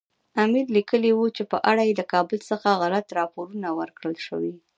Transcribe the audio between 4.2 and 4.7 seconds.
شوي.